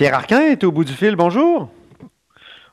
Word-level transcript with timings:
Pierre 0.00 0.14
Arquin 0.14 0.40
est 0.46 0.64
au 0.64 0.72
bout 0.72 0.82
du 0.82 0.94
fil. 0.94 1.14
Bonjour. 1.14 1.68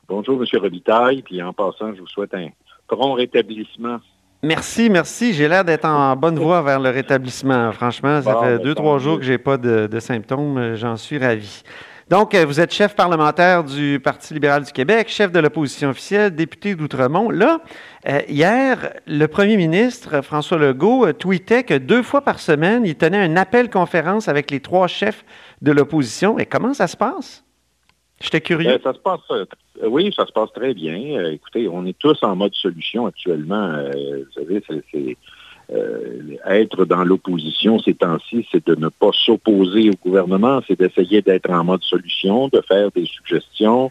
Bonjour, 0.08 0.42
M. 0.42 0.60
Robitaille. 0.62 1.20
Puis 1.20 1.42
en 1.42 1.52
passant, 1.52 1.94
je 1.94 2.00
vous 2.00 2.06
souhaite 2.06 2.32
un 2.32 2.48
prompt 2.86 3.12
rétablissement. 3.12 3.98
Merci, 4.42 4.88
merci. 4.88 5.34
J'ai 5.34 5.46
l'air 5.46 5.62
d'être 5.62 5.84
en 5.84 6.16
bonne 6.16 6.38
voie 6.38 6.62
vers 6.62 6.80
le 6.80 6.88
rétablissement. 6.88 7.70
Franchement, 7.72 8.22
ça 8.22 8.34
fait 8.40 8.56
ben, 8.56 8.62
deux, 8.62 8.74
trois 8.74 8.98
jours 8.98 9.18
que 9.18 9.26
je 9.26 9.32
n'ai 9.32 9.36
pas 9.36 9.58
de, 9.58 10.00
symptômes. 10.00 10.74
J'en 10.76 10.96
suis 10.96 11.18
ravi. 11.18 11.64
Donc, 12.10 12.34
euh, 12.34 12.46
vous 12.46 12.58
êtes 12.58 12.72
chef 12.72 12.96
parlementaire 12.96 13.64
du 13.64 14.00
Parti 14.02 14.32
libéral 14.32 14.64
du 14.64 14.72
Québec, 14.72 15.08
chef 15.10 15.30
de 15.30 15.40
l'opposition 15.40 15.90
officielle, 15.90 16.34
député 16.34 16.74
d'Outremont. 16.74 17.30
Là, 17.30 17.60
euh, 18.08 18.22
hier, 18.28 18.94
le 19.06 19.26
premier 19.26 19.58
ministre, 19.58 20.22
François 20.22 20.56
Legault, 20.56 21.04
euh, 21.04 21.12
tweetait 21.12 21.64
que 21.64 21.74
deux 21.74 22.02
fois 22.02 22.22
par 22.22 22.38
semaine, 22.40 22.86
il 22.86 22.94
tenait 22.94 23.18
un 23.18 23.36
appel-conférence 23.36 24.26
avec 24.26 24.50
les 24.50 24.60
trois 24.60 24.86
chefs 24.86 25.22
de 25.60 25.70
l'opposition. 25.70 26.38
Et 26.38 26.46
comment 26.46 26.72
ça 26.72 26.86
se 26.86 26.96
passe? 26.96 27.44
J'étais 28.22 28.40
curieux. 28.40 28.70
Ben, 28.70 28.80
ça 28.82 28.94
se 28.94 29.00
passe, 29.00 29.20
oui, 29.86 30.10
ça 30.16 30.24
se 30.24 30.32
passe 30.32 30.50
très 30.54 30.72
bien. 30.72 31.30
écoutez, 31.30 31.68
on 31.68 31.84
est 31.84 31.96
tous 31.98 32.18
en 32.22 32.34
mode 32.34 32.54
solution 32.54 33.06
actuellement. 33.06 33.80
vous 33.92 34.32
savez, 34.34 34.62
c'est 34.66 35.16
euh, 35.70 36.36
être 36.46 36.86
dans 36.86 37.04
l'opposition 37.04 37.78
ces 37.78 37.92
temps-ci, 37.92 38.46
c'est 38.50 38.66
de 38.66 38.74
ne 38.74 38.88
pas 38.88 39.10
s'opposer 39.12 39.90
au 39.90 39.94
gouvernement, 40.02 40.62
c'est 40.66 40.78
d'essayer 40.78 41.20
d'être 41.20 41.50
en 41.50 41.62
mode 41.64 41.82
solution, 41.82 42.48
de 42.48 42.62
faire 42.66 42.90
des 42.92 43.04
suggestions, 43.04 43.90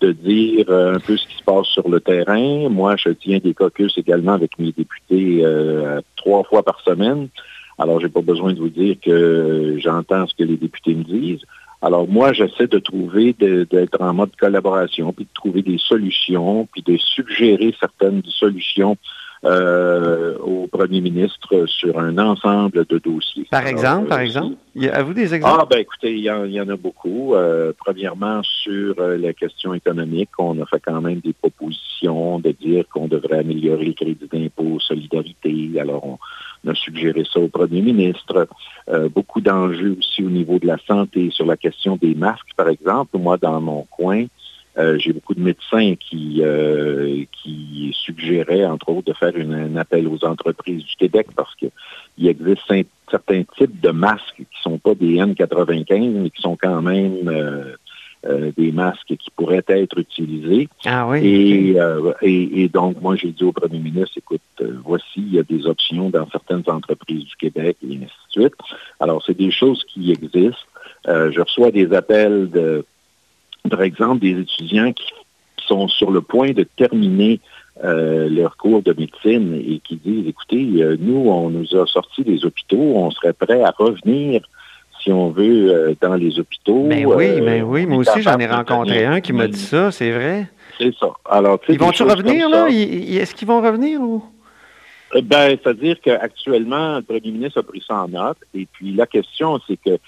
de 0.00 0.12
dire 0.12 0.66
euh, 0.70 0.94
un 0.94 1.00
peu 1.00 1.18
ce 1.18 1.26
qui 1.26 1.36
se 1.36 1.42
passe 1.42 1.66
sur 1.66 1.88
le 1.88 2.00
terrain. 2.00 2.70
Moi, 2.70 2.96
je 2.96 3.10
tiens 3.10 3.40
des 3.44 3.52
caucus 3.52 3.98
également 3.98 4.32
avec 4.32 4.58
mes 4.58 4.72
députés 4.72 5.40
euh, 5.42 6.00
trois 6.16 6.44
fois 6.44 6.62
par 6.62 6.80
semaine. 6.80 7.28
Alors, 7.76 8.00
j'ai 8.00 8.08
pas 8.08 8.22
besoin 8.22 8.54
de 8.54 8.58
vous 8.58 8.70
dire 8.70 8.96
que 9.02 9.76
j'entends 9.78 10.26
ce 10.26 10.34
que 10.34 10.44
les 10.44 10.56
députés 10.56 10.94
me 10.94 11.04
disent. 11.04 11.44
Alors, 11.82 12.08
moi, 12.08 12.32
j'essaie 12.32 12.66
de 12.66 12.78
trouver, 12.78 13.34
d'être 13.34 14.00
en 14.00 14.14
mode 14.14 14.34
collaboration, 14.34 15.12
puis 15.12 15.26
de 15.26 15.34
trouver 15.34 15.62
des 15.62 15.78
solutions, 15.78 16.66
puis 16.72 16.82
de 16.82 16.96
suggérer 16.96 17.72
certaines 17.78 18.22
solutions 18.24 18.96
euh, 19.44 20.36
au 20.38 20.66
premier 20.66 21.00
ministre 21.00 21.66
sur 21.66 21.96
un 22.00 22.18
ensemble 22.18 22.84
de 22.86 22.98
dossiers. 22.98 23.46
Par 23.50 23.68
exemple, 23.68 24.08
par 24.08 24.18
exemple? 24.18 24.56
Avez-vous 24.76 25.14
des 25.14 25.32
exemples? 25.32 25.60
Ah, 25.62 25.66
ben 25.70 25.78
écoutez, 25.78 26.12
il 26.16 26.24
y, 26.24 26.60
en, 26.60 26.68
a 26.68 26.76
beaucoup. 26.76 27.34
Euh, 27.34 27.72
premièrement, 27.78 28.42
sur 28.42 28.96
euh, 28.98 29.16
la 29.16 29.32
question 29.32 29.74
économique, 29.74 30.30
on 30.38 30.60
a 30.60 30.66
fait 30.66 30.80
quand 30.80 31.00
même 31.00 31.20
des 31.20 31.32
propositions 31.32 32.40
de 32.40 32.50
dire 32.50 32.84
qu'on 32.92 33.06
devrait 33.06 33.38
améliorer 33.38 33.84
le 33.84 33.92
crédit 33.92 34.28
d'impôt, 34.32 34.80
solidarité. 34.80 35.70
Alors, 35.78 36.18
on 36.64 36.70
a 36.70 36.74
suggéré 36.74 37.22
ça 37.32 37.38
au 37.38 37.48
premier 37.48 37.80
ministre. 37.80 38.48
beaucoup 39.14 39.40
d'enjeux 39.40 39.96
aussi 40.00 40.24
au 40.24 40.30
niveau 40.30 40.58
de 40.58 40.66
la 40.66 40.78
santé, 40.86 41.30
sur 41.30 41.46
la 41.46 41.56
question 41.56 41.96
des 41.96 42.16
masques, 42.16 42.54
par 42.56 42.68
exemple. 42.68 43.18
Moi, 43.18 43.36
dans 43.36 43.60
mon 43.60 43.86
coin, 43.90 44.26
euh, 44.78 44.96
j'ai 44.98 45.12
beaucoup 45.12 45.34
de 45.34 45.40
médecins 45.40 45.94
qui, 45.98 46.40
euh, 46.40 47.24
qui 47.32 47.90
suggéraient, 48.00 48.64
entre 48.64 48.90
autres, 48.90 49.08
de 49.08 49.12
faire 49.12 49.32
un 49.36 49.76
appel 49.76 50.06
aux 50.06 50.24
entreprises 50.24 50.84
du 50.84 50.94
Québec 50.96 51.28
parce 51.34 51.54
qu'il 51.56 51.70
existe 52.28 52.62
certains 53.10 53.42
types 53.56 53.80
de 53.80 53.90
masques 53.90 54.36
qui 54.36 54.42
ne 54.42 54.62
sont 54.62 54.78
pas 54.78 54.94
des 54.94 55.16
N95, 55.16 56.10
mais 56.10 56.30
qui 56.30 56.42
sont 56.42 56.56
quand 56.56 56.80
même 56.80 57.28
euh, 57.28 58.52
des 58.56 58.70
masques 58.70 59.16
qui 59.16 59.30
pourraient 59.34 59.64
être 59.66 59.98
utilisés. 59.98 60.68
Ah 60.84 61.08
oui. 61.08 61.74
Et, 62.22 62.62
et, 62.62 62.68
donc, 62.68 63.00
moi, 63.00 63.16
j'ai 63.16 63.32
dit 63.32 63.44
au 63.44 63.52
premier 63.52 63.80
ministre, 63.80 64.16
écoute, 64.16 64.42
voici, 64.84 65.04
il 65.16 65.34
y 65.34 65.38
a 65.40 65.42
des 65.42 65.66
options 65.66 66.08
dans 66.10 66.28
certaines 66.30 66.64
entreprises 66.68 67.24
du 67.24 67.36
Québec 67.36 67.78
et 67.82 67.96
ainsi 67.96 68.04
de 68.04 68.42
suite. 68.42 68.54
Alors, 69.00 69.24
c'est 69.26 69.36
des 69.36 69.50
choses 69.50 69.82
qui 69.88 70.12
existent. 70.12 70.66
je 71.04 71.40
reçois 71.40 71.72
des 71.72 71.92
appels 71.92 72.48
de 72.50 72.84
par 73.68 73.82
exemple, 73.82 74.20
des 74.20 74.40
étudiants 74.40 74.92
qui, 74.92 75.04
sont 75.68 75.88
sur 75.88 76.10
le 76.10 76.20
point 76.20 76.52
de 76.52 76.64
terminer 76.64 77.40
euh, 77.84 78.28
leur 78.28 78.56
cours 78.56 78.82
de 78.82 78.92
médecine 78.92 79.54
et 79.54 79.80
qui 79.80 79.96
disent, 79.96 80.26
écoutez, 80.26 80.82
euh, 80.82 80.96
nous, 80.98 81.28
on 81.28 81.50
nous 81.50 81.76
a 81.76 81.86
sorti 81.86 82.22
des 82.24 82.44
hôpitaux, 82.44 82.94
on 82.96 83.10
serait 83.10 83.34
prêt 83.34 83.62
à 83.62 83.72
revenir 83.76 84.40
si 85.00 85.12
on 85.12 85.30
veut, 85.30 85.70
euh, 85.70 85.94
dans 86.00 86.14
les 86.14 86.40
hôpitaux. 86.40 86.84
Mais 86.84 87.04
ben 87.04 87.14
oui, 87.14 87.26
mais 87.40 87.60
ben 87.60 87.62
oui, 87.62 87.86
moi 87.86 87.98
aussi 87.98 88.20
j'en 88.20 88.36
ai 88.38 88.46
rencontré 88.46 89.04
un 89.04 89.20
qui 89.20 89.32
m'a 89.32 89.46
dit 89.46 89.60
ça, 89.60 89.92
c'est 89.92 90.10
vrai. 90.10 90.48
C'est 90.76 90.92
ça. 90.96 91.12
Alors, 91.30 91.60
Ils 91.68 91.78
vont-tu 91.78 92.02
revenir, 92.02 92.48
là? 92.48 92.66
Est-ce 92.68 93.34
qu'ils 93.34 93.46
vont 93.46 93.60
revenir 93.60 94.00
ou? 94.00 94.24
Ben, 95.22 95.56
c'est-à-dire 95.56 95.96
qu'actuellement, 96.02 96.96
le 96.96 97.02
premier 97.02 97.32
ministre 97.32 97.60
a 97.60 97.62
pris 97.62 97.82
ça 97.86 97.94
en 97.94 98.08
note. 98.08 98.38
Et 98.54 98.66
puis, 98.70 98.92
la 98.92 99.06
question, 99.06 99.58
c'est 99.66 99.78
que 99.78 99.98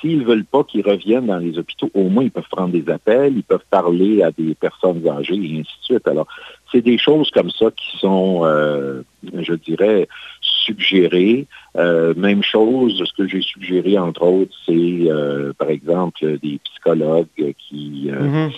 s'ils 0.00 0.24
veulent 0.24 0.44
pas 0.44 0.64
qu'ils 0.64 0.86
reviennent 0.86 1.26
dans 1.26 1.38
les 1.38 1.58
hôpitaux, 1.58 1.90
au 1.94 2.04
moins 2.08 2.24
ils 2.24 2.30
peuvent 2.30 2.48
prendre 2.50 2.72
des 2.72 2.90
appels, 2.90 3.34
ils 3.36 3.42
peuvent 3.42 3.64
parler 3.70 4.22
à 4.22 4.30
des 4.30 4.54
personnes 4.54 5.06
âgées 5.08 5.34
et 5.34 5.60
ainsi 5.60 5.78
de 5.80 5.84
suite. 5.84 6.08
Alors, 6.08 6.26
c'est 6.72 6.82
des 6.82 6.98
choses 6.98 7.30
comme 7.30 7.50
ça 7.50 7.70
qui 7.70 7.98
sont, 7.98 8.40
euh, 8.44 9.02
je 9.22 9.54
dirais, 9.54 10.08
suggérées. 10.40 11.46
Euh, 11.76 12.14
même 12.16 12.42
chose, 12.42 13.02
ce 13.04 13.12
que 13.16 13.28
j'ai 13.28 13.42
suggéré, 13.42 13.98
entre 13.98 14.22
autres, 14.22 14.54
c'est, 14.66 14.72
euh, 14.74 15.52
par 15.58 15.70
exemple, 15.70 16.38
des 16.42 16.58
psychologues 16.64 17.26
qui, 17.36 18.10
mm-hmm. 18.10 18.50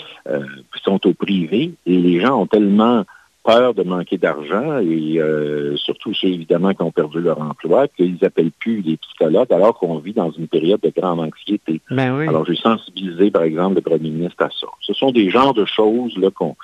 qui 0.75 0.83
sont 0.83 1.07
au 1.07 1.13
privé 1.13 1.73
et 1.87 1.97
les 1.97 2.21
gens 2.21 2.43
ont 2.43 2.47
tellement 2.47 3.05
peur 3.49 3.73
de 3.73 3.83
manquer 3.83 4.19
d'argent 4.19 4.79
et 4.79 5.19
euh, 5.19 5.75
surtout 5.77 6.13
ceux 6.13 6.29
évidemment 6.29 6.75
qui 6.75 6.83
ont 6.83 6.91
perdu 6.91 7.19
leur 7.21 7.41
emploi, 7.41 7.89
qu'ils 7.89 8.19
n'appellent 8.21 8.53
plus 8.61 8.83
les 8.83 8.99
psychologues 8.99 9.51
alors 9.51 9.79
qu'on 9.79 9.99
vit 9.99 10.13
dans 10.13 10.31
une 10.31 10.49
période 10.49 10.81
de 10.83 10.93
grande 10.95 11.21
anxiété. 11.21 11.81
Ben 11.91 12.29
alors 12.29 12.45
j'ai 12.45 12.57
sensibilisé 12.57 13.31
par 13.31 13.45
exemple 13.45 13.77
le 13.77 13.81
premier 13.81 14.11
ministre 14.11 14.45
à 14.45 14.51
ça. 14.51 14.67
Ce 14.83 14.93
sont 14.93 15.13
des 15.13 15.31
genres 15.31 15.55
de 15.55 15.65
choses 15.65 16.15
là 16.19 16.31
qu'on 16.31 16.57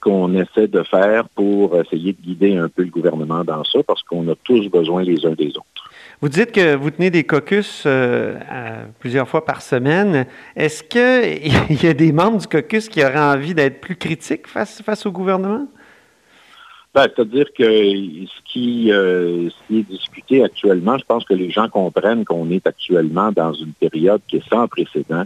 qu'on 0.00 0.34
essaie 0.34 0.66
de 0.66 0.82
faire 0.82 1.28
pour 1.28 1.80
essayer 1.80 2.12
de 2.12 2.20
guider 2.20 2.56
un 2.56 2.68
peu 2.68 2.82
le 2.82 2.90
gouvernement 2.90 3.44
dans 3.44 3.62
ça 3.62 3.78
parce 3.86 4.02
qu'on 4.02 4.28
a 4.28 4.34
tous 4.42 4.68
besoin 4.68 5.04
les 5.04 5.24
uns 5.24 5.34
des 5.34 5.50
autres. 5.50 5.90
Vous 6.20 6.28
dites 6.28 6.50
que 6.50 6.74
vous 6.74 6.90
tenez 6.90 7.10
des 7.10 7.22
caucus 7.22 7.84
euh, 7.86 8.34
plusieurs 8.98 9.28
fois 9.28 9.44
par 9.44 9.62
semaine. 9.62 10.26
Est-ce 10.56 10.82
qu'il 10.82 11.82
y 11.84 11.86
a 11.86 11.94
des 11.94 12.10
membres 12.10 12.38
du 12.38 12.48
caucus 12.48 12.88
qui 12.88 13.04
auraient 13.04 13.16
envie 13.36 13.54
d'être 13.54 13.80
plus 13.80 13.94
critiques 13.94 14.48
face, 14.48 14.82
face 14.82 15.06
au 15.06 15.12
gouvernement? 15.12 15.68
Ben, 16.94 17.04
C'est-à-dire 17.04 17.46
que 17.56 17.64
ce 17.64 18.52
qui, 18.52 18.92
euh, 18.92 19.48
ce 19.48 19.66
qui 19.66 19.78
est 19.78 19.88
discuté 19.88 20.44
actuellement, 20.44 20.98
je 20.98 21.04
pense 21.04 21.24
que 21.24 21.32
les 21.32 21.50
gens 21.50 21.68
comprennent 21.68 22.24
qu'on 22.26 22.50
est 22.50 22.66
actuellement 22.66 23.32
dans 23.32 23.54
une 23.54 23.72
période 23.72 24.20
qui 24.28 24.36
est 24.36 24.48
sans 24.50 24.68
précédent. 24.68 25.24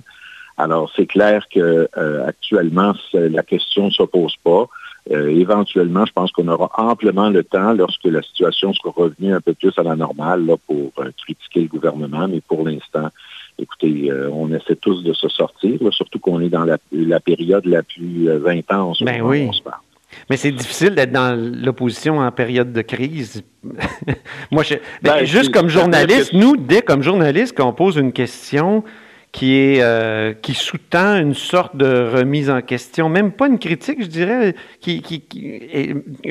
Alors, 0.59 0.91
c'est 0.95 1.07
clair 1.07 1.47
que 1.53 1.89
euh, 1.99 2.27
actuellement, 2.27 2.95
la 3.13 3.43
question 3.43 3.87
ne 3.87 3.91
se 3.91 4.05
pose 4.05 4.37
pas. 4.45 4.67
Euh, 5.11 5.29
éventuellement, 5.29 6.07
je 6.07 6.13
pense 6.13 6.31
qu'on 6.33 6.49
aura 6.49 6.71
amplement 6.79 7.31
le 7.31 7.43
temps 7.43 7.73
lorsque 7.73 8.05
la 8.05 8.23
situation 8.23 8.73
sera 8.73 8.91
revenue 8.97 9.35
un 9.35 9.41
peu 9.41 9.53
plus 9.53 9.73
à 9.77 9.83
la 9.83 9.97
normale 9.97 10.47
là, 10.47 10.55
pour 10.67 10.93
critiquer 11.19 11.63
le 11.63 11.69
gouvernement. 11.69 12.29
Mais 12.29 12.41
pour 12.41 12.67
l'instant, 12.67 13.11
écoutez, 13.59 14.11
on 14.33 14.53
essaie 14.53 14.77
tous 14.77 15.03
de 15.03 15.13
se 15.13 15.29
sortir, 15.29 15.79
surtout 15.91 16.21
qu'on 16.21 16.41
est 16.41 16.49
dans 16.49 16.65
la, 16.65 16.79
la, 16.93 17.21
période 17.21 17.67
la 17.67 17.83
plus 17.83 18.31
intense 18.47 19.03
ben 19.03 19.21
oui. 19.23 19.47
on 19.49 19.53
se 19.53 19.63
parle. 19.63 19.81
Mais 20.31 20.37
c'est 20.37 20.53
difficile 20.53 20.95
d'être 20.95 21.13
dans 21.13 21.37
l'opposition 21.37 22.19
en 22.19 22.31
période 22.33 22.73
de 22.73 22.83
crise. 22.83 23.43
Moi, 24.51 24.63
je, 24.63 24.75
ben, 25.03 25.19
ben, 25.19 25.25
juste 25.25 25.53
comme 25.53 25.69
journaliste, 25.69 26.33
nous, 26.33 26.57
dès 26.57 26.83
comme 26.83 27.03
journaliste, 27.03 27.57
qu'on 27.57 27.73
pose 27.73 27.97
une 27.97 28.13
question 28.13 28.85
qui 29.37 29.55
est 29.55 29.83
euh, 29.83 30.33
qui 30.33 30.55
sous-tend 30.55 31.17
une 31.17 31.35
sorte 31.35 31.77
de 31.77 32.09
remise 32.11 32.49
en 32.49 32.63
question, 32.63 33.11
même 33.11 33.33
pas 33.33 33.49
une 33.49 33.59
critique, 33.59 33.99
je 34.01 34.07
dirais. 34.07 34.55
Qui, 34.81 35.03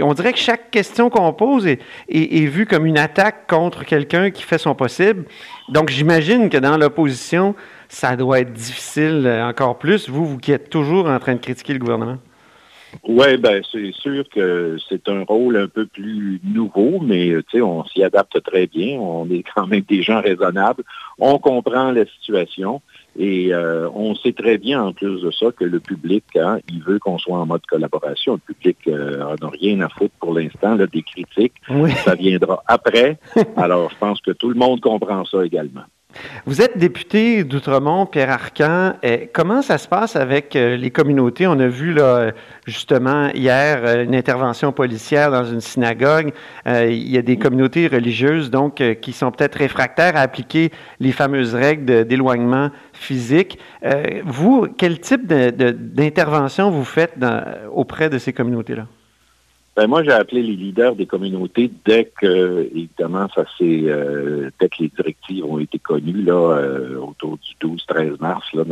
on 0.01 0.13
dirait 0.16 0.34
que 0.34 0.40
chaque 0.40 0.72
question 0.72 1.12
qu'on 1.12 1.31
pose 1.31 1.68
est, 1.68 1.79
est, 2.09 2.47
vue 2.47 2.66
comme 2.66 2.88
une 2.88 2.97
attaque 2.97 3.47
contre 3.47 3.85
quelqu'un 3.85 4.31
qui 4.31 4.41
fait 4.41 4.57
son 4.57 4.74
possible. 4.74 5.25
Donc, 5.69 5.90
j'imagine 5.90 6.50
que 6.50 6.57
dans 6.57 6.78
l'opposition, 6.78 7.53
ça 7.90 8.16
doit 8.16 8.40
être 8.40 8.53
difficile 8.53 9.27
encore 9.44 9.77
plus. 9.77 10.10
Vous, 10.10 10.25
vous 10.25 10.38
qui 10.38 10.51
êtes 10.51 10.71
toujours 10.71 11.07
en 11.07 11.19
train 11.19 11.36
de 11.36 11.39
critiquer 11.39 11.74
le 11.74 11.80
gouvernement. 11.80 12.18
Oui, 13.08 13.38
ben 13.38 13.62
c'est 13.72 13.92
sûr 13.92 14.28
que 14.30 14.78
c'est 14.90 15.08
un 15.10 15.24
rôle 15.24 15.58
un 15.58 15.68
peu 15.68 15.86
plus 15.86 16.40
nouveau, 16.44 17.00
mais 17.02 17.36
on 17.56 17.84
s'y 17.86 18.04
adapte 18.04 18.42
très 18.44 18.68
bien. 18.68 18.98
On 19.00 19.30
est 19.30 19.44
quand 19.54 19.68
même 19.68 19.82
des 19.82 20.02
gens 20.02 20.22
raisonnables. 20.22 20.84
On 21.20 21.38
comprend 21.38 21.92
la 21.92 22.06
situation 22.06 22.82
et 23.18 23.54
euh, 23.54 23.90
on 23.94 24.16
sait 24.16 24.34
très 24.34 24.58
bien 24.58 24.84
en 24.84 24.94
plus 24.94 25.22
de 25.22 25.32
ça 25.32 25.48
que 25.52 25.64
le 25.64 25.80
public, 25.80 26.24
hein, 26.36 26.60
il 26.70 26.82
veut 26.84 27.00
qu'on 27.00 27.18
soit 27.18 27.38
en 27.38 27.46
mode 27.46 27.66
collaboration. 27.66 28.34
Le 28.34 28.54
public 28.54 28.78
euh, 28.88 29.36
n'a 29.42 29.50
rien 29.50 29.82
à 29.82 29.90
foutre 29.90 30.16
pour 30.20 30.34
l'instant, 30.34 30.76
des 30.76 31.04
critiques. 31.04 31.56
Ça 32.04 32.16
viendra 32.16 32.64
après. 32.68 33.18
Alors, 33.56 33.90
je 33.92 33.98
pense 33.98 34.22
que 34.22 34.32
tout 34.32 34.50
le 34.50 34.56
monde 34.56 34.82
comprend 34.82 35.24
ça 35.26 35.46
également. 35.46 35.84
Vous 36.45 36.62
êtes 36.62 36.77
député 36.77 37.44
d'Outremont, 37.44 38.06
Pierre 38.06 38.29
Arcan. 38.29 38.94
comment 39.33 39.62
ça 39.62 39.77
se 39.77 39.88
passe 39.88 40.15
avec 40.15 40.56
euh, 40.56 40.75
les 40.77 40.91
communautés? 40.91 41.47
On 41.47 41.59
a 41.59 41.67
vu 41.67 41.95
justement 42.65 43.29
hier 43.33 43.81
euh, 43.83 44.03
une 44.03 44.15
intervention 44.15 44.71
policière 44.71 45.31
dans 45.31 45.45
une 45.45 45.62
synagogue. 45.62 46.33
Euh, 46.67 46.89
il 46.89 47.09
y 47.09 47.17
a 47.17 47.21
des 47.21 47.38
communautés 47.38 47.88
religieuses 47.88 48.50
donc 48.50 48.81
qui 49.01 49.13
sont 49.13 49.31
peut-être 49.31 49.56
réfractaires 49.56 50.15
à 50.15 50.21
appliquer 50.21 50.71
les 51.00 51.12
fameuses 51.12 51.56
règles 51.56 52.06
d'éloignement 52.06 52.69
physique. 52.94 53.59
vous, 54.25 54.67
quel 54.77 55.00
type 55.00 55.27
d'intervention 55.27 56.69
vous 56.69 56.85
faites 56.85 57.13
auprès 57.73 58.09
de 58.09 58.17
ces 58.17 58.33
communautés-là? 58.33 58.85
Ben 59.75 59.88
moi, 59.88 60.04
j'ai 60.04 60.12
appelé 60.12 60.42
les 60.42 60.56
leaders 60.56 60.95
des 60.95 61.06
communautés 61.06 61.69
dès 61.86 62.06
que, 62.06 62.69
évidemment, 62.74 63.27
ça 63.36 63.44
c'est 63.57 63.81
euh, 63.83 64.50
dès 64.57 64.69
que 64.69 64.75
les 64.80 64.88
directives 64.88 65.44
ont 65.44 65.60
été 65.60 65.80
connues 65.80 66.24
là, 66.24 66.33
euh, 66.33 66.98
autour 66.98 67.38
du 67.38 67.68
12-13 67.68 68.22
mars, 68.22 68.45
là, 68.54 68.63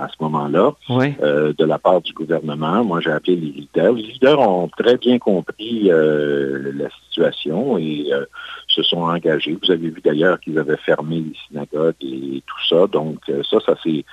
à 0.00 0.08
ce 0.08 0.14
moment-là, 0.22 0.74
euh, 0.90 1.52
de 1.58 1.64
la 1.64 1.78
part 1.78 2.02
du 2.02 2.12
gouvernement. 2.12 2.84
Moi, 2.84 3.00
j'ai 3.00 3.10
appelé 3.10 3.34
les 3.34 3.48
leaders. 3.48 3.94
Les 3.94 4.02
leaders 4.02 4.38
ont 4.38 4.68
très 4.68 4.96
bien 4.96 5.18
compris 5.18 5.90
la 5.90 6.88
situation 7.08 7.76
et 7.76 8.10
se 8.74 8.82
sont 8.82 9.02
engagés. 9.02 9.56
Vous 9.62 9.70
avez 9.70 9.88
vu 9.88 10.00
d'ailleurs 10.04 10.40
qu'ils 10.40 10.58
avaient 10.58 10.76
fermé 10.76 11.16
les 11.16 11.36
synagogues 11.48 11.94
et 12.02 12.42
tout 12.46 12.66
ça. 12.68 12.86
Donc, 12.86 13.18
ça, 13.50 13.58
ça 13.64 13.74
s'est 13.82 14.04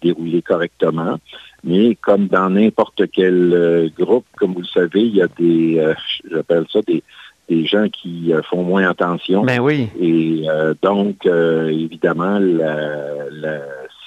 déroulé 0.00 0.42
correctement. 0.42 1.18
Mais 1.64 1.94
comme 1.94 2.26
dans 2.26 2.50
n'importe 2.50 3.02
quel 3.12 3.52
euh, 3.54 3.88
groupe, 3.96 4.26
comme 4.36 4.52
vous 4.52 4.62
le 4.62 4.66
savez, 4.66 5.02
il 5.02 5.14
y 5.14 5.22
a 5.22 5.28
des, 5.28 5.78
euh, 5.78 5.94
j'appelle 6.28 6.64
ça 6.72 6.80
des, 6.86 7.04
des 7.48 7.64
gens 7.66 7.88
qui 7.88 8.32
euh, 8.32 8.42
font 8.42 8.64
moins 8.64 8.88
attention. 8.88 9.44
Ben 9.44 9.60
oui. 9.60 9.88
Et 10.00 10.44
donc, 10.82 11.24
évidemment, 11.26 12.38
la, 12.40 13.30
la 13.30 13.60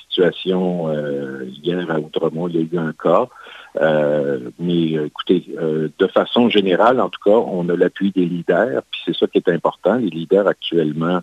situation 0.10 0.92
hier 1.64 1.90
à 1.90 2.00
Outremont, 2.00 2.48
il 2.50 2.56
y 2.56 2.60
a 2.60 2.62
eu 2.62 2.78
un 2.78 2.92
cas. 2.92 3.28
Mais 4.60 4.92
écoutez, 5.06 5.46
de 5.48 6.08
façon 6.08 6.50
générale, 6.50 7.00
en 7.00 7.10
tout 7.10 7.20
cas, 7.24 7.36
on 7.36 7.68
a 7.70 7.76
l'appui 7.76 8.12
des 8.12 8.26
leaders, 8.26 8.82
puis 8.90 9.02
c'est 9.06 9.16
ça 9.16 9.28
qui 9.28 9.38
est 9.38 9.50
important. 9.50 9.96
Les 9.96 10.10
leaders 10.10 10.48
actuellement 10.48 11.22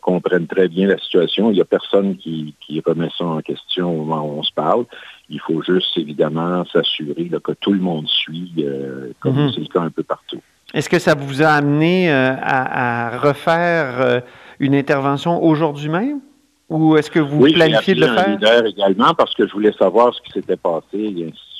comprennent 0.00 0.46
très 0.46 0.68
bien 0.68 0.86
la 0.86 0.98
situation. 0.98 1.50
Il 1.50 1.54
n'y 1.54 1.60
a 1.60 1.64
personne 1.64 2.16
qui, 2.16 2.54
qui 2.60 2.82
remet 2.84 3.10
ça 3.16 3.24
en 3.24 3.40
question 3.40 3.92
au 3.92 4.04
moment 4.04 4.26
où 4.26 4.38
on 4.38 4.42
se 4.42 4.52
parle. 4.52 4.86
Il 5.30 5.40
faut 5.40 5.62
juste, 5.62 5.96
évidemment, 5.96 6.64
s'assurer 6.66 7.30
que 7.42 7.52
tout 7.52 7.72
le 7.72 7.80
monde 7.80 8.08
suit, 8.08 8.52
euh, 8.58 9.12
comme 9.20 9.36
mhm. 9.36 9.52
c'est 9.54 9.60
le 9.60 9.66
cas 9.66 9.80
un 9.80 9.90
peu 9.90 10.02
partout. 10.02 10.40
Est-ce 10.72 10.88
que 10.88 10.98
ça 10.98 11.14
vous 11.14 11.42
a 11.42 11.48
amené 11.48 12.10
euh, 12.10 12.34
à, 12.40 13.18
refaire 13.18 14.00
euh, 14.00 14.20
une 14.58 14.74
intervention 14.74 15.42
aujourd'hui 15.42 15.88
même? 15.88 16.20
Ou 16.68 16.96
est-ce 16.96 17.10
que 17.10 17.20
vous 17.20 17.40
planifiez 17.52 17.94
de 17.94 18.00
le 18.00 18.06
faire? 18.08 18.28
leader 18.28 18.66
également 18.66 19.14
parce 19.14 19.34
que 19.34 19.46
je 19.46 19.52
voulais 19.52 19.72
savoir 19.72 20.14
ce 20.14 20.22
qui 20.22 20.32
s'était 20.32 20.56
passé 20.56 20.94
et 20.94 21.06
ainsi 21.06 21.18
de 21.18 21.53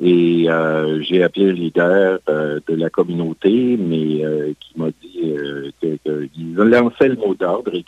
Et 0.00 0.46
j'ai 1.00 1.22
appelé 1.22 1.46
le 1.46 1.52
leader 1.52 2.20
de 2.28 2.74
la 2.74 2.90
communauté, 2.90 3.76
mais 3.78 4.54
qui 4.60 4.72
m'a 4.76 4.90
dit 5.02 5.34
qu'il 5.80 6.54
lançait 6.54 7.08
le 7.08 7.16
mot 7.16 7.34
d'ordre 7.34 7.72
et 7.74 7.84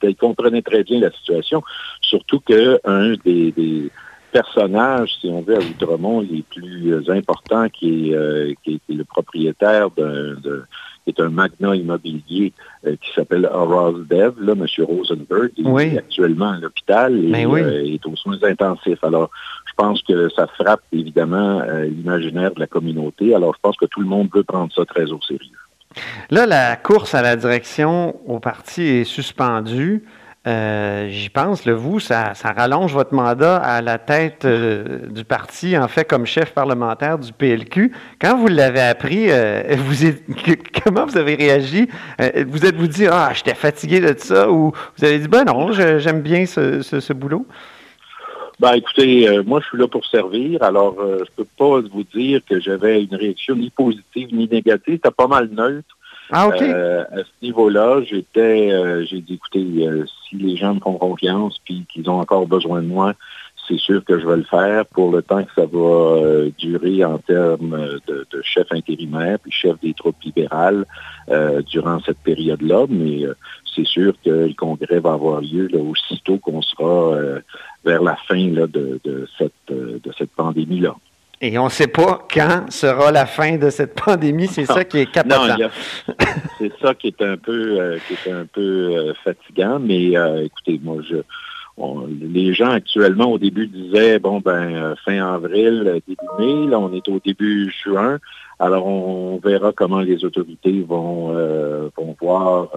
qu'il 0.00 0.16
comprenait 0.16 0.62
très 0.62 0.84
bien 0.84 1.00
la 1.00 1.10
situation. 1.10 1.62
Surtout 2.02 2.40
qu'un 2.40 3.14
des, 3.24 3.52
des 3.52 3.90
personnage, 4.32 5.10
si 5.20 5.28
on 5.28 5.42
veut, 5.42 5.56
à 5.56 5.58
Outremont, 5.58 6.20
les 6.20 6.42
plus 6.42 6.92
euh, 6.92 7.10
importants, 7.10 7.68
qui 7.68 8.10
est, 8.10 8.14
euh, 8.14 8.52
qui 8.62 8.80
est 8.88 8.92
le 8.92 9.04
propriétaire 9.04 9.90
d'un 9.90 10.36
qui 11.12 11.20
est 11.20 11.24
un 11.24 11.30
magnat 11.30 11.76
immobilier 11.76 12.52
euh, 12.86 12.96
qui 13.00 13.12
s'appelle 13.14 13.48
Horace 13.50 14.06
Dev, 14.08 14.34
là, 14.40 14.52
M. 14.52 14.66
Rosenberg, 14.84 15.50
il 15.56 15.68
est 15.80 15.98
actuellement 15.98 16.50
à 16.50 16.58
l'hôpital 16.58 17.18
et 17.24 17.30
ben 17.30 17.56
est 17.56 18.06
aux 18.06 18.16
soins 18.16 18.42
intensifs. 18.42 19.02
Alors, 19.02 19.30
je 19.66 19.72
pense 19.76 20.02
que 20.02 20.28
ça 20.30 20.46
frappe 20.46 20.82
évidemment 20.92 21.62
l'imaginaire 21.82 22.52
de 22.52 22.60
la 22.60 22.66
communauté. 22.66 23.34
Alors, 23.34 23.54
je 23.54 23.60
pense 23.62 23.76
que 23.76 23.86
tout 23.86 24.00
le 24.00 24.06
monde 24.06 24.28
veut 24.34 24.42
prendre 24.42 24.72
ça 24.74 24.84
très 24.84 25.10
au 25.10 25.20
sérieux. 25.22 25.56
Là, 26.30 26.46
la 26.46 26.76
course 26.76 27.14
à 27.14 27.22
la 27.22 27.36
direction 27.36 28.16
au 28.26 28.40
parti 28.40 28.82
est 28.82 29.04
suspendue. 29.04 30.04
Euh, 30.48 31.08
j'y 31.10 31.28
pense, 31.28 31.66
le 31.66 31.74
vous, 31.74 32.00
ça, 32.00 32.32
rallonge 32.42 32.94
votre 32.94 33.12
mandat 33.12 33.56
à 33.56 33.82
la 33.82 33.98
tête 33.98 34.46
euh, 34.46 35.06
du 35.08 35.24
parti, 35.24 35.76
en 35.76 35.88
fait, 35.88 36.04
comme 36.04 36.24
chef 36.24 36.54
parlementaire 36.54 37.18
du 37.18 37.34
PLQ. 37.34 37.92
Quand 38.18 38.38
vous 38.38 38.46
l'avez 38.46 38.80
appris, 38.80 39.26
euh, 39.30 39.62
vous 39.76 40.06
comment 40.82 41.04
vous 41.04 41.18
avez 41.18 41.34
réagi? 41.34 41.88
vous 42.46 42.64
êtes-vous 42.64 42.86
dit, 42.86 43.06
ah, 43.08 43.32
j'étais 43.34 43.54
fatigué 43.54 44.00
de 44.00 44.14
ça, 44.16 44.50
ou 44.50 44.72
vous 44.96 45.04
avez 45.04 45.18
dit, 45.18 45.28
ben 45.28 45.44
non, 45.44 45.72
j'aime 45.72 46.22
bien 46.22 46.46
ce, 46.46 47.12
boulot? 47.12 47.46
Ben, 48.58 48.72
écoutez, 48.72 49.28
moi, 49.44 49.60
je 49.60 49.66
suis 49.66 49.78
là 49.78 49.86
pour 49.86 50.06
servir. 50.06 50.62
Alors, 50.62 50.96
je 50.98 51.30
peux 51.36 51.46
pas 51.58 51.80
vous 51.92 52.04
dire 52.14 52.40
que 52.48 52.58
j'avais 52.58 53.02
une 53.02 53.14
réaction 53.14 53.54
ni 53.54 53.68
positive 53.70 54.34
ni 54.34 54.48
négative. 54.48 54.94
C'était 55.02 55.10
pas 55.10 55.28
mal 55.28 55.50
neutre. 55.50 55.97
Ah, 56.30 56.50
euh, 56.60 57.04
à 57.10 57.18
ce 57.18 57.44
niveau-là, 57.44 58.02
j'étais, 58.02 58.70
euh, 58.70 59.04
j'ai 59.06 59.20
dit, 59.20 59.34
écoutez, 59.34 59.86
euh, 59.86 60.04
si 60.28 60.36
les 60.36 60.56
gens 60.56 60.74
me 60.74 60.80
font 60.80 60.98
confiance 60.98 61.58
puis 61.64 61.86
qu'ils 61.88 62.10
ont 62.10 62.20
encore 62.20 62.46
besoin 62.46 62.82
de 62.82 62.86
moi, 62.86 63.14
c'est 63.66 63.78
sûr 63.78 64.04
que 64.04 64.18
je 64.18 64.26
vais 64.26 64.36
le 64.36 64.44
faire 64.44 64.84
pour 64.86 65.10
le 65.10 65.22
temps 65.22 65.42
que 65.42 65.52
ça 65.54 65.66
va 65.66 66.48
durer 66.58 67.04
en 67.04 67.18
termes 67.18 67.98
de, 68.06 68.26
chef 68.42 68.66
intérimaire 68.72 69.38
puis 69.40 69.52
chef 69.52 69.78
des 69.80 69.92
troupes 69.92 70.16
libérales 70.22 70.86
durant 71.66 72.00
cette 72.00 72.16
période-là. 72.20 72.86
Mais 72.88 73.24
c'est 73.74 73.86
sûr 73.86 74.14
que 74.24 74.30
le 74.30 74.54
congrès 74.54 75.00
va 75.00 75.12
avoir 75.12 75.42
lieu 75.42 75.68
aussitôt 75.74 76.38
qu'on 76.38 76.62
sera 76.62 77.18
vers 77.84 78.02
la 78.02 78.16
fin 78.26 78.46
de, 78.46 78.98
cette, 79.36 79.52
de 79.68 80.12
cette 80.16 80.30
pandémie-là. 80.30 80.94
Et 81.40 81.56
on 81.58 81.66
ne 81.66 81.70
sait 81.70 81.86
pas 81.86 82.26
quand 82.32 82.70
sera 82.70 83.12
la 83.12 83.26
fin 83.26 83.56
de 83.56 83.70
cette 83.70 83.94
pandémie. 84.04 84.48
C'est 84.48 84.66
ça 84.66 84.84
qui 84.84 84.98
est 84.98 85.10
capotant. 85.10 85.56
c'est 86.58 86.72
ça 86.80 86.94
qui 86.94 87.08
est 87.08 87.22
un 87.22 87.36
peu, 87.36 87.80
euh, 87.80 87.98
qui 88.06 88.28
est 88.28 88.32
un 88.32 88.46
peu 88.46 88.60
euh, 88.60 89.14
fatigant. 89.24 89.78
Mais 89.78 90.16
euh, 90.16 90.44
écoutez, 90.44 90.80
moi, 90.82 90.96
je, 91.08 91.16
les 92.20 92.54
gens 92.54 92.70
actuellement 92.70 93.30
au 93.30 93.38
début 93.38 93.68
disaient 93.68 94.18
bon 94.18 94.40
ben 94.40 94.96
fin 95.04 95.34
avril, 95.34 96.00
début 96.08 96.18
mai. 96.38 96.70
Là, 96.70 96.80
on 96.80 96.92
est 96.92 97.08
au 97.08 97.20
début 97.24 97.72
juin. 97.84 98.18
Alors, 98.58 98.88
on 98.88 99.38
verra 99.38 99.72
comment 99.72 100.00
les 100.00 100.24
autorités 100.24 100.80
vont, 100.80 101.28
vont 101.96 102.16
voir 102.20 102.70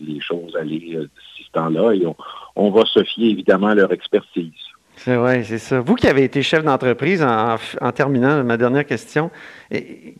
les 0.00 0.20
choses 0.20 0.54
aller 0.54 0.78
d'ici 0.78 1.46
ce 1.48 1.50
temps-là. 1.54 1.94
Et 1.94 2.06
on, 2.06 2.14
on 2.54 2.70
va 2.70 2.84
se 2.84 3.02
fier 3.02 3.30
évidemment 3.30 3.66
à 3.66 3.74
leur 3.74 3.92
expertise. 3.92 4.52
C'est 4.96 5.16
vrai, 5.16 5.42
c'est 5.44 5.58
ça. 5.58 5.80
Vous 5.80 5.96
qui 5.96 6.06
avez 6.06 6.24
été 6.24 6.42
chef 6.42 6.64
d'entreprise, 6.64 7.22
en, 7.22 7.92
terminant 7.92 8.42
ma 8.44 8.56
dernière 8.56 8.86
question, 8.86 9.30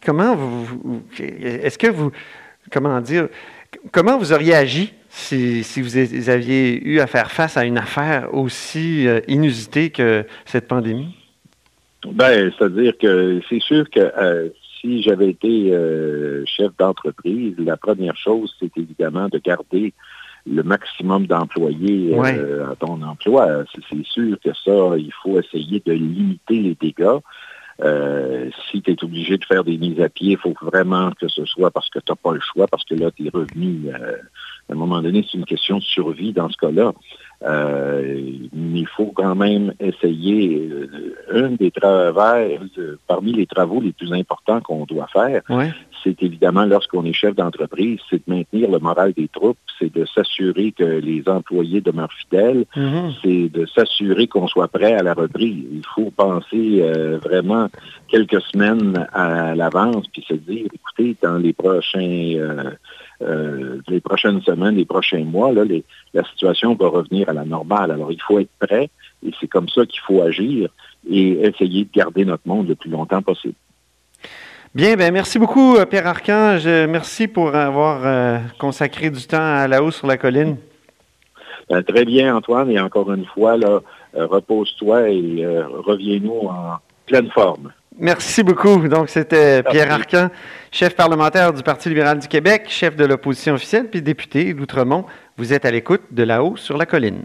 comment 0.04 0.34
vous, 0.34 1.02
est-ce 1.18 1.78
que 1.78 1.86
vous, 1.86 2.10
comment 2.70 3.00
dire, 3.00 3.28
comment 3.92 4.18
vous 4.18 4.32
auriez 4.32 4.54
agi 4.54 4.92
si, 5.08 5.62
vous 5.80 6.28
aviez 6.28 6.82
eu 6.84 6.98
à 6.98 7.06
faire 7.06 7.30
face 7.30 7.56
à 7.56 7.64
une 7.64 7.78
affaire 7.78 8.34
aussi 8.34 9.06
euh, 9.06 9.20
inusitée 9.28 9.90
que 9.90 10.24
cette 10.44 10.66
pandémie? 10.66 11.14
Ben, 12.12 12.52
c'est-à-dire 12.58 12.98
que 12.98 13.40
c'est 13.48 13.62
sûr 13.62 13.88
que 13.88 14.00
euh, 14.00 14.48
si 14.80 15.02
j'avais 15.02 15.30
été 15.30 15.72
euh, 15.72 16.44
chef 16.46 16.76
d'entreprise, 16.78 17.54
la 17.58 17.76
première 17.76 18.16
chose, 18.16 18.54
c'est 18.60 18.76
évidemment 18.76 19.28
de 19.28 19.38
garder 19.38 19.94
le 20.46 20.62
maximum 20.62 21.26
d'employés 21.26 22.14
euh, 22.14 22.72
à 22.72 22.76
ton 22.76 23.00
emploi. 23.02 23.64
C'est 23.74 24.04
sûr 24.04 24.36
que 24.42 24.50
ça, 24.52 24.96
il 24.98 25.12
faut 25.22 25.38
essayer 25.38 25.82
de 25.84 25.92
limiter 25.92 26.60
les 26.60 26.74
dégâts. 26.74 27.18
Euh, 27.82 28.50
si 28.70 28.82
tu 28.82 28.92
es 28.92 29.04
obligé 29.04 29.36
de 29.36 29.44
faire 29.44 29.64
des 29.64 29.76
mises 29.76 30.00
à 30.00 30.08
pied, 30.08 30.32
il 30.32 30.38
faut 30.38 30.54
vraiment 30.62 31.10
que 31.12 31.26
ce 31.28 31.44
soit 31.44 31.70
parce 31.70 31.88
que 31.88 31.98
tu 31.98 32.12
n'as 32.12 32.16
pas 32.16 32.32
le 32.32 32.40
choix, 32.40 32.66
parce 32.68 32.84
que 32.84 32.94
là, 32.94 33.10
tes 33.10 33.30
revenus, 33.30 33.92
euh, 33.92 34.16
à 34.68 34.72
un 34.72 34.76
moment 34.76 35.02
donné, 35.02 35.24
c'est 35.30 35.38
une 35.38 35.44
question 35.44 35.78
de 35.78 35.82
survie 35.82 36.32
dans 36.32 36.48
ce 36.48 36.56
cas-là. 36.56 36.92
Euh, 37.44 38.22
il 38.54 38.86
faut 38.96 39.12
quand 39.14 39.34
même 39.34 39.74
essayer. 39.80 40.68
Euh, 40.70 41.14
un 41.32 41.50
des 41.50 41.70
travaux, 41.70 42.20
parmi 43.08 43.32
les 43.32 43.46
travaux 43.46 43.80
les 43.80 43.92
plus 43.92 44.12
importants 44.12 44.60
qu'on 44.60 44.84
doit 44.84 45.08
faire, 45.12 45.42
c'est 46.02 46.22
évidemment 46.22 46.64
lorsqu'on 46.64 47.04
est 47.04 47.12
chef 47.12 47.34
d'entreprise, 47.34 47.98
c'est 48.08 48.16
de 48.28 48.34
maintenir 48.34 48.70
le 48.70 48.78
moral 48.78 49.12
des 49.14 49.28
troupes, 49.28 49.58
c'est 49.78 49.92
de 49.92 50.04
s'assurer 50.04 50.72
que 50.72 50.84
les 50.84 51.24
employés 51.26 51.80
demeurent 51.80 52.12
fidèles, 52.12 52.66
mm-hmm. 52.76 53.12
c'est 53.22 53.48
de 53.48 53.66
s'assurer 53.66 54.26
qu'on 54.26 54.46
soit 54.46 54.68
prêt 54.68 54.92
à 54.92 55.02
la 55.02 55.14
reprise. 55.14 55.64
Il 55.72 55.82
faut 55.94 56.10
penser 56.10 56.82
euh, 56.82 57.18
vraiment 57.18 57.68
quelques 58.08 58.42
semaines 58.42 59.06
à 59.12 59.54
l'avance, 59.54 60.06
puis 60.12 60.24
se 60.28 60.34
dire, 60.34 60.66
écoutez, 60.72 61.16
dans 61.22 61.38
les 61.38 61.52
prochains 61.52 62.36
euh, 63.24 63.80
les 63.88 64.00
prochaines 64.00 64.42
semaines, 64.42 64.76
les 64.76 64.84
prochains 64.84 65.24
mois, 65.24 65.52
là, 65.52 65.62
la 66.12 66.24
situation 66.24 66.74
va 66.74 66.88
revenir 66.88 67.28
à 67.28 67.32
la 67.32 67.44
normale. 67.44 67.90
Alors, 67.90 68.12
il 68.12 68.20
faut 68.20 68.38
être 68.38 68.50
prêt 68.58 68.90
et 69.26 69.30
c'est 69.40 69.48
comme 69.48 69.68
ça 69.68 69.86
qu'il 69.86 70.00
faut 70.00 70.22
agir 70.22 70.68
et 71.08 71.32
essayer 71.46 71.84
de 71.84 71.90
garder 71.92 72.24
notre 72.24 72.46
monde 72.46 72.68
le 72.68 72.74
plus 72.74 72.90
longtemps 72.90 73.22
possible. 73.22 73.54
Bien, 74.74 74.96
ben 74.96 75.12
merci 75.12 75.38
beaucoup, 75.38 75.76
euh, 75.76 75.86
Pierre 75.86 76.06
Archange. 76.06 76.66
Merci 76.66 77.28
pour 77.28 77.54
avoir 77.54 78.00
euh, 78.04 78.38
consacré 78.58 79.10
du 79.10 79.24
temps 79.26 79.38
à 79.38 79.68
la 79.68 79.82
hausse 79.82 79.96
sur 79.96 80.06
la 80.06 80.16
colline. 80.16 80.56
Ben, 81.70 81.82
très 81.82 82.04
bien, 82.04 82.36
Antoine, 82.36 82.70
et 82.70 82.80
encore 82.80 83.12
une 83.12 83.24
fois, 83.24 83.56
là, 83.56 83.80
repose-toi 84.14 85.08
et 85.08 85.46
reviens-nous 85.46 86.48
en 86.48 86.76
pleine 87.06 87.30
forme. 87.30 87.72
Merci 87.98 88.42
beaucoup. 88.42 88.88
Donc, 88.88 89.08
c'était 89.08 89.62
Pierre 89.62 89.92
Arcan, 89.92 90.28
chef 90.72 90.96
parlementaire 90.96 91.52
du 91.52 91.62
Parti 91.62 91.88
libéral 91.88 92.18
du 92.18 92.26
Québec, 92.26 92.64
chef 92.68 92.96
de 92.96 93.04
l'opposition 93.04 93.54
officielle, 93.54 93.88
puis 93.88 94.02
député 94.02 94.52
d'Outremont. 94.52 95.04
Vous 95.36 95.52
êtes 95.52 95.64
à 95.64 95.70
l'écoute 95.70 96.02
de 96.10 96.24
là-haut 96.24 96.56
sur 96.56 96.76
la 96.76 96.86
colline. 96.86 97.24